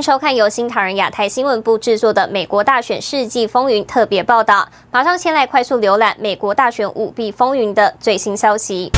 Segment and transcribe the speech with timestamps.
[0.00, 4.66] 迎收看由新唐人亚太新闻部制作的《美国大选世纪风云》特别报道。
[4.90, 8.90] 马上先来快速浏览美国大选舞弊风云的最新消息。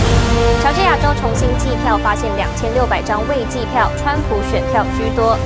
[0.63, 5.37] 乔治亚州重新计票，发现两千六百张未计票，川普选票居多。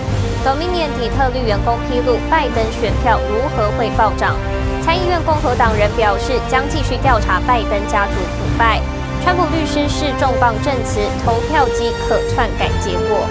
[0.44, 4.36] Dominion 底特律员工披露，拜登选票如何会暴涨？
[4.84, 8.78] 参议院共和党人表示，将继续调查拜登家族腐败。
[9.24, 13.24] 川普律师是重磅证词，投票机可篡改结果。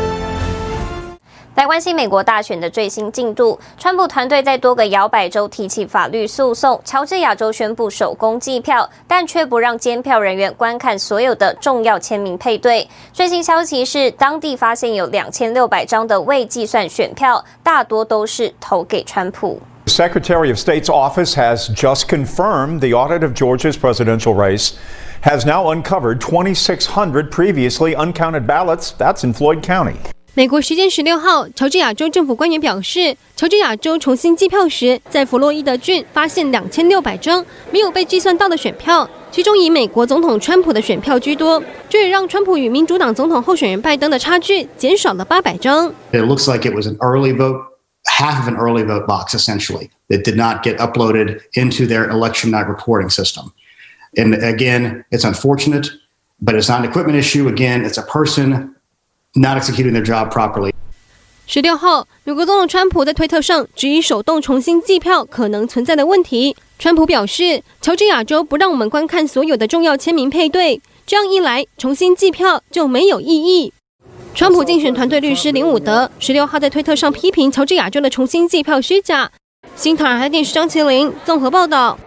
[1.55, 6.80] 来关心美国大选的最新进度，川普团队在多个摇摆州提起法律诉讼。
[6.84, 12.85] 乔治亚州宣布手工计票，但却不让监票人员观看所有的重要签名配对。
[13.13, 19.62] 最新消息是，当地发现有两千六百张的未计算选票，大多都是投给川普。
[19.85, 24.74] Secretary of State's office has just confirmed the audit of Georgia's presidential race
[25.22, 28.91] has now uncovered 2,600 previously uncounted ballots.
[28.98, 29.96] That's in Floyd County.
[30.38, 45.88] 美国时间十六号，乔治亚州政府官员表示，乔治亚州重新计票时，在弗洛伊德郡发现两千六百张没有被计算到的选票，其中以美国总统川普的选票居多，这也让川普与民主党总统候选人拜登的差距减少了八百张。
[46.12, 47.62] It looks like it was an early vote,
[48.04, 52.52] half of an early vote box essentially that did not get uploaded into their election
[52.52, 53.54] night reporting system.
[54.18, 55.91] And again, it's unfortunate,
[56.41, 57.48] but it's not an equipment issue.
[57.48, 58.74] Again, it's a person.
[59.38, 60.72] Not executing their job properly.
[61.46, 66.56] 十六号，美国总统川普在推特上质疑手动重新计票可能存在的问题。
[66.80, 73.74] 川普表示，乔治亚州不让我们观看所有的重要签名配对，这样一来，重新计票就没有意义。
[74.34, 79.29] 川普竞选团队律师林伍德十六号在推特上批评乔治亚州的重新计票虚假。
[79.75, 82.00] 新唐人亚太电视张麒麟综合报道。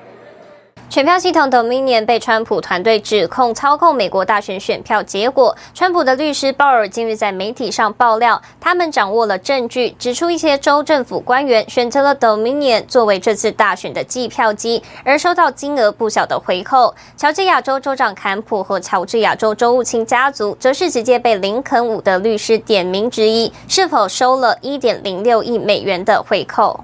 [0.90, 5.54] 选票系统 Dominion 被川普团队指控操控美国大选选票结果。
[5.74, 16.94] 川普的律师鲍尔近日在媒体上爆料，他们掌握了证据，指出一些州政府官员选择了 Dominion 作为这次大选的计票机，而收到金额不小的回扣。
[17.18, 26.82] 乔治亚州州长坎普和乔治亚州州务卿家族则是直接被林肯伍德律师点名质疑，是否收了一点零六亿美元的回扣。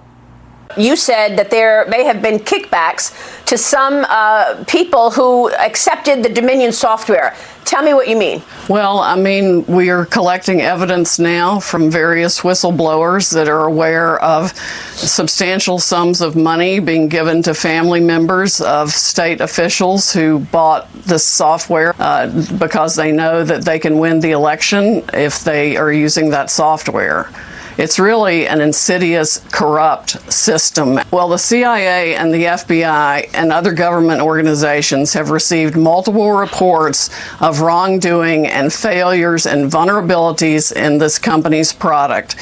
[0.76, 3.12] You said that there may have been kickbacks
[3.46, 7.36] to some uh, people who accepted the Dominion software.
[7.64, 8.42] Tell me what you mean.
[8.68, 14.52] Well, I mean, we are collecting evidence now from various whistleblowers that are aware of
[14.94, 21.24] substantial sums of money being given to family members of state officials who bought this
[21.24, 22.26] software uh,
[22.58, 27.30] because they know that they can win the election if they are using that software.
[27.76, 31.00] It's really an insidious, corrupt system.
[31.10, 37.60] Well, the CIA and the FBI and other government organizations have received multiple reports of
[37.60, 42.36] wrongdoing and failures and vulnerabilities in this company's product.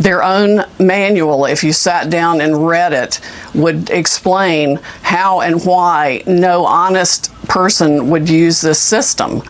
[0.00, 3.20] Their own manual, if you sat down and read it,
[3.54, 9.42] would explain how and why no honest person would use this system.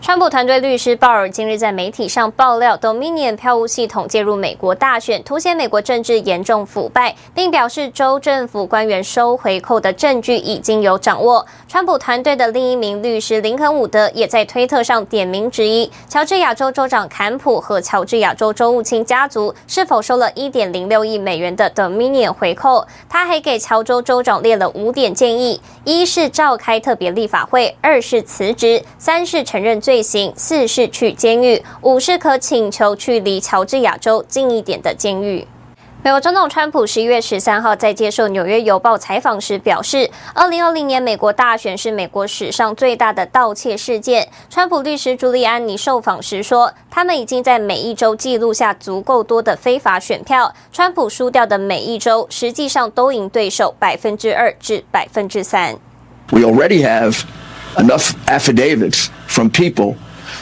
[0.00, 11.44] 川普团队律师鲍尔今日在媒体上爆料，Dominion 票务系统介入美国大选，凸显美国政治严重腐败，并表示州政府官员收回扣的证据已经有掌握。
[11.66, 22.86] 川普团队的另一名律师林肯伍德也在推特上点名质疑，乔治亚州州长坎普和乔治亚州州务卿家族是否收了一点零六亿美元的 Dominion 回扣。
[23.08, 30.02] 他还给乔州州长列了五点建议：一是召开特别立法会，二是辞职，三是承认罪。
[30.02, 35.46] 行，四是去监狱，五是可请求去离乔治亚州近一点的监狱。
[36.02, 44.28] 美国总统川普十一月十三号在接受《纽约邮报》采访时表示，二零二零年美国大选是美国史上最大的盗窃事件。
[44.50, 50.54] 川普律师朱利安尼受访时说，他们已经在每一州记录下足够多的非法选票。
[50.70, 55.78] 川普输掉的每一州，实际上都赢对手百分之二至百分之三。
[56.30, 57.22] We already have
[57.76, 59.06] enough affidavits.
[59.38, 59.92] From people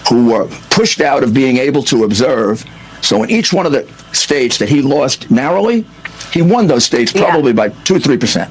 [0.09, 2.65] who were pushed out of being able to observe.
[3.03, 5.85] So in each one of the states that he lost narrowly,
[6.33, 7.69] he won those states probably yeah.
[7.69, 8.51] by two, three percent.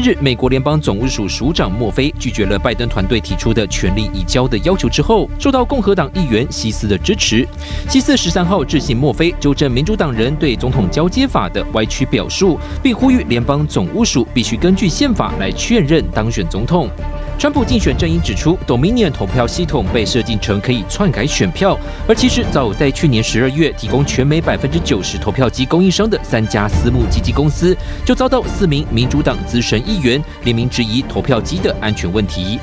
[0.00, 7.44] 近日，美国联邦总务署署长墨菲拒绝了拜登团队提出的权力移交的要求之后，受到共和党议员希斯的支持。
[7.88, 16.88] 希斯十三号致信墨菲，纠正民主党人对总统交接法的歪曲表述，并呼吁联邦总务署必须根据宪法来确认当选总统。
[17.38, 32.58] 川普竞选阵营指出，Dominion 投票系统被设计成可以篡改选票，而其实早在去年十二月提供全美百分之九十投票机供应商的三家私募基金公司，就遭到四名民主党资深议员联名质疑投票机的安全问题。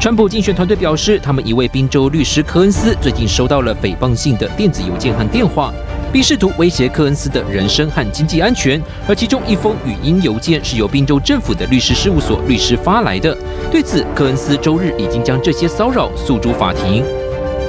[0.00, 5.72] 川普竞选团队表示，他们一位宾州律师科恩斯最近收到了诽谤性的电子邮件和电话，
[6.16, 8.82] 并试图威胁科恩斯的人身和经济安全。
[9.06, 13.36] 而其中一封语音邮件是由宾州政府的律师事务所律师发来的。
[13.70, 17.04] 对此，科恩斯周日已经将这些骚扰诉诸法庭。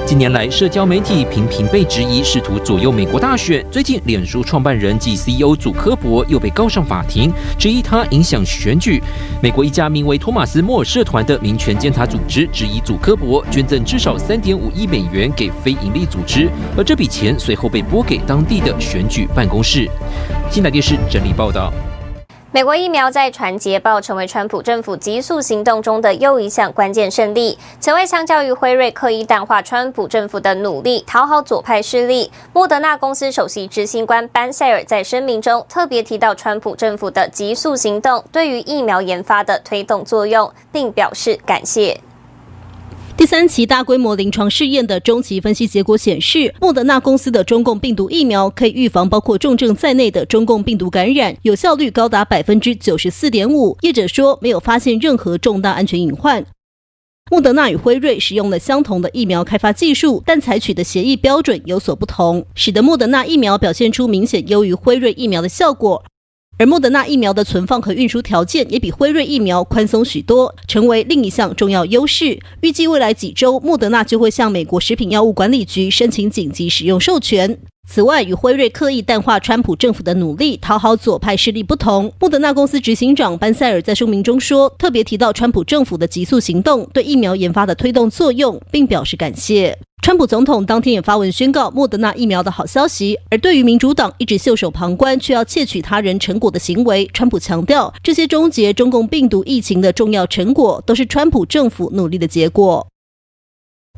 [0.08, 3.62] 近年来，社交媒体频频被质疑试图左右美国大选。
[3.70, 9.02] 最近，脸书创办人及 CEO 祖科伯又被告上法庭，质疑他影响选举。
[9.42, 19.86] 美国一家名为托马斯莫尔社团的民权监察组织质疑祖科伯捐赠至少三点五亿美元给非营利组织，而这笔钱随后被拨给当地的选举办公室。
[20.50, 21.70] 新台电视整理报道。
[22.50, 27.58] 美国疫苗在传捷报成为川普政府急速行动中的又一项关键胜利。
[27.78, 42.00] 此外，相较于辉瑞刻意淡化川普政府的努力讨好左派势力，莫德纳公司首席执行官班塞尔在声明中特别提到川普政府的急速行动对于疫苗研发的推动作用，并表示感谢。
[43.18, 53.76] 第三期大规模临床试验的中期分析结果显示，莫德纳公司的中共病毒疫苗可以预防包括重症在内的中共病毒感染，有效率高达百分之九十四点五。
[53.80, 56.46] 业者说，没有发现任何重大安全隐患。
[57.28, 66.04] 莫德纳与辉瑞使用了相同的疫苗开发技术，但采取的协议标准有所不同，使得莫德纳疫苗表现出明显优于辉瑞疫苗的效果。
[66.58, 72.36] 而莫德纳疫苗的存放和运输条件也比辉瑞疫苗宽松许多，成为另一项重要优势。
[72.62, 77.56] 预计未来几周，莫德纳就会向美国食品药物管理局申请紧急使用授权。
[77.88, 89.78] 此外，与辉瑞刻意淡化川普政府的努力讨好左派势力不同，莫德纳公司执行长班塞尔在声明中说，特别提到川普政府的急速行动对疫苗研发的推动作用，并表示感谢。
[90.08, 102.86] 川普总统当天也发文宣告莫德纳疫苗的好消息，而对于民主党一直袖手旁观却要窃取他人成果的行为，川普强调，这些终结中共病毒疫情的重要成果都是川普政府努力的结果。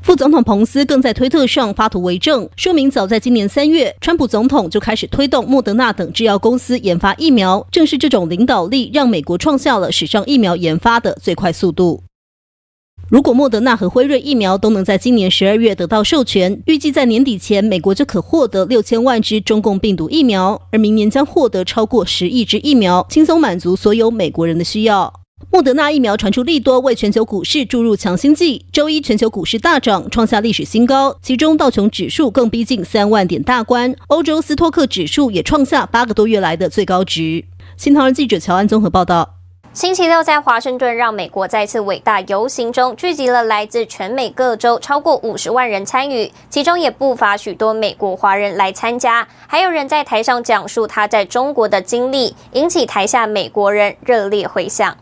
[0.02, 12.02] 副总统彭斯更在推特上发图为证，说明早在今年三月，川普总统就开始推动莫德纳等制药公司研发疫苗，正是这种领导力让美国创下了史上疫苗研发的最快速度。
[13.10, 25.12] 如果莫德纳和辉瑞疫苗都能在今年十二月得到授权，预计在年底前，美国就可获得六千万支中共病毒疫苗，而明年将获得超过十亿支疫苗，轻松满足所有美国人的需要。
[25.50, 28.64] 莫德纳疫苗传出利多，为全球股市注入强心剂。
[28.70, 37.44] 周一全球股市大涨，创下历史新高，其中道琼指数更逼近三万点大关，欧洲斯托克指数也创下八个多月来的最高值。
[37.76, 39.39] 新唐人记者乔安综合报道。
[39.72, 54.96] 星期六在华盛顿让美国再次伟大游行中，聚集了来自全美各州超过五十万人参与，其中也不乏许多美国华人来参加，还有人在台上讲述他在中国的经历，引起台下美国人热烈回响。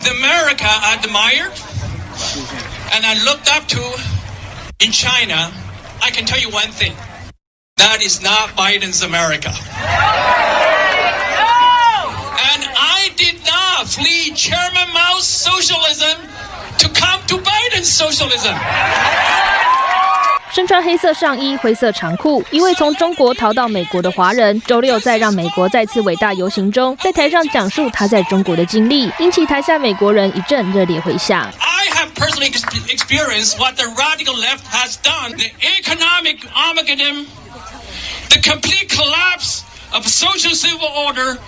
[0.00, 1.52] The America I admired
[2.92, 3.80] and I looked up to
[4.82, 5.50] in China,
[6.00, 6.94] I can tell you one thing,
[7.76, 9.52] that is not Biden's America.
[13.84, 16.16] Flee Chairman Mao's socialism
[16.78, 18.54] to come to Biden's socialism.
[20.54, 31.50] 身穿黑色上衣、灰色长裤，一位从中国逃到美国的华人，周六在让美国再次伟大游行中，在台上讲述他在中国的经历，引起台下美国人一阵热烈回响。
[31.58, 32.52] I have personally
[32.88, 37.26] experienced what the radical left has done: the economic Armageddon,
[38.28, 39.62] the complete collapse
[39.92, 41.38] of social civil order.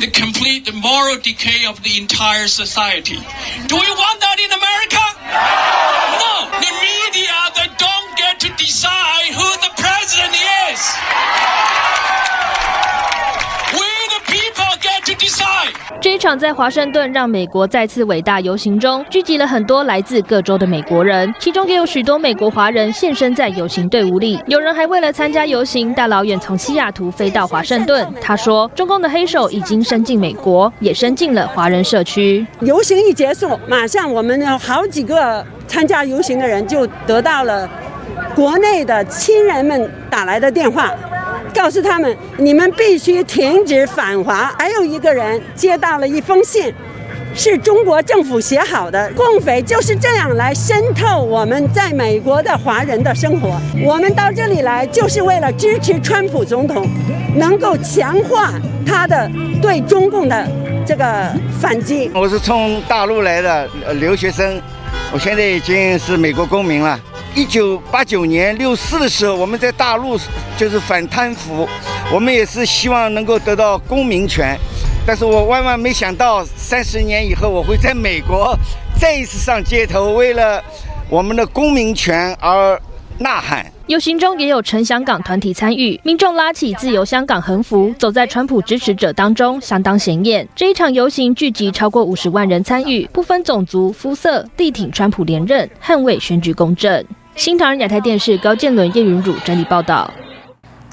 [0.00, 3.14] The complete moral decay of the entire society.
[3.14, 5.04] Do we want that in America?
[6.18, 6.50] No.
[6.60, 10.34] The media, they don't get to decide who the president
[10.70, 12.13] is.
[16.00, 24.38] 这一场在华盛顿让美国再次伟大游行中，聚集了很多来自各州的美国人，其中也有许多美国华人现身在游行队伍里。
[24.46, 28.06] 有人还为了参加游行，大老远从西雅图飞到华盛顿。
[28.20, 37.68] 他说：“中共的黑手已经伸进美国，也伸进了华人社区。”游行一结束，马上我们有好几个参加游行的人就得到了
[38.34, 40.92] 国内的亲人们打来的电话。
[41.54, 44.52] 告诉他们，你们必须停止反华。
[44.58, 46.74] 还有一个人接到了一封信，
[47.34, 49.10] 是中国政府写好的。
[49.14, 53.58] 共匪就是这样来渗透我们在美国的华人的生活。
[53.82, 56.86] 我们到这里来就是为了支持川普总统，
[57.36, 58.52] 能够强化
[58.84, 59.30] 他的
[59.62, 60.46] 对中共的
[60.84, 62.10] 这个反击。
[62.14, 64.60] 我是从大陆来的留学生，
[65.12, 66.98] 我现在已经是美国公民了。
[67.36, 70.16] 一九八九年六四的时候，我们在大陆
[70.56, 71.68] 就是反贪腐，
[72.12, 74.56] 我们也是希望能够得到公民权，
[75.04, 78.56] 但是我万万没想到三十年以后我会在美国
[79.00, 80.62] 再一次上街头，为了
[81.10, 82.80] 我们的公民权而
[83.18, 83.66] 呐喊。
[83.88, 90.48] 游行中也有陈香港团体参与，民众拉起自由香港横幅，走在川普支持者当中，相当显眼。
[90.54, 97.04] 这一场游行聚集超过五十万人参与，不分种族、肤色，力挺川普连任，捍卫选举公正。
[97.36, 100.08] 新唐人亚太电视高建伦、叶云汝整理报道。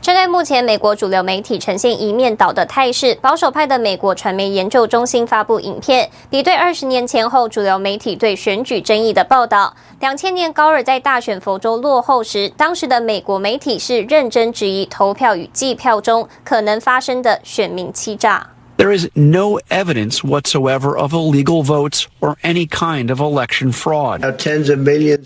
[0.02, 9.76] 针对目前美国主流媒体呈现一面倒的态势，保守派的美国传媒研究中心发布影片，比对二十年前后主流媒体对选举争议的报道。
[10.00, 18.48] 两千年高尔在大选佛州落后时，当时的美国媒体是认真质疑投票与计票中可能发生的选民欺诈。
[18.81, 24.21] There is no evidence whatsoever of illegal votes or any kind of election fraud.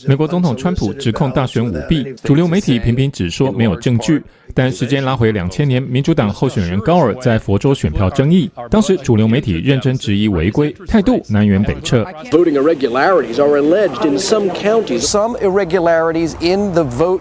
[0.07, 4.23] 美国总统川普指控大选舞弊，主流媒体频频只说没有证据。
[4.55, 12.05] 但时间拉回两千年，民主党候选人高尔在佛州选票争议，当时主流媒体认真质疑违规，态度南辕北辙。
[12.31, 15.01] Voting irregularities are alleged in some counties.
[15.01, 17.21] Some irregularities in the vote.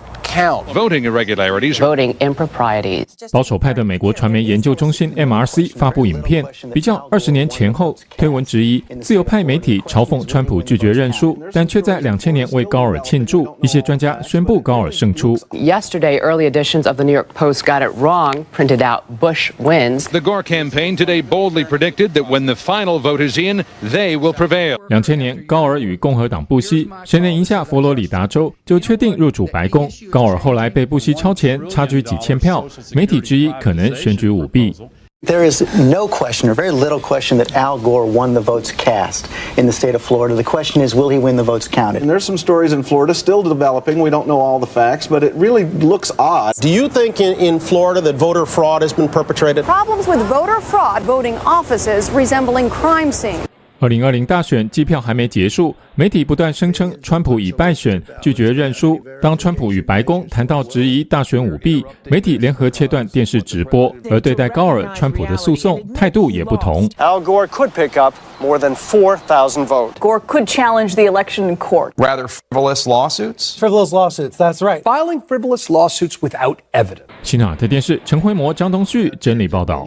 [0.73, 3.05] Voting irregularities, voting improprieties.
[3.31, 13.47] 保守派的美国传媒研究中心 MRC 发布影片，比较二十年前后，推文质疑自由派媒体嘲讽川普拒绝认输，但却在两千年为高尔庆祝。
[13.61, 15.35] 一些专家宣布高尔胜出。
[15.49, 20.05] Yesterday, early editions of the New York Post got it wrong, printed out Bush wins.
[20.09, 24.33] The Gore campaign today boldly predicted that when the final vote is in, they will
[24.33, 24.77] prevail.
[24.89, 29.89] 两千年，高尔与共和党布希谁能赢下佛罗里达州，就确定入主白宫。
[30.11, 34.73] 高 尔后来被布希超前，差距几千票，媒体质疑可能选举舞弊。
[35.21, 39.25] There is no question or very little question that Al Gore won the votes cast
[39.57, 40.33] in the state of Florida.
[40.33, 42.01] The question is, will he win the votes counted?
[42.01, 43.99] And there's some stories in Florida still developing.
[43.99, 46.53] We don't know all the facts, but it really looks odd.
[46.61, 49.65] Do you think in, in Florida that voter fraud has been perpetrated?
[49.65, 53.45] Problems with voter fraud, voting offices resembling crime scenes.
[53.84, 58.98] 二零二零大选计票还没结束，媒体不断声称川普已败选，拒绝认输。
[59.20, 63.94] 当川普与白宫谈到质疑大选舞弊，媒体联合切断电视直播。
[64.10, 66.88] 而对待高尔、川普的诉讼，态度也不同。
[66.96, 69.92] Al Gore could pick up more than four thousand votes.
[70.00, 71.92] Gore could challenge the election in court.
[71.96, 73.58] Rather frivolous lawsuits.
[73.58, 74.38] Frivolous lawsuits.
[74.38, 74.82] That's right.
[74.82, 77.04] Filing frivolous lawsuits without evidence.
[77.22, 79.86] 新唐人亚太电视陈辉模、张东旭整理报道。